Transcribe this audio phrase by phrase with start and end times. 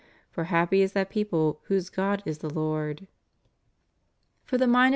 [0.31, 3.05] For happy is that people whose God is the Lord}
[4.43, 4.89] For the mind of the * Ps.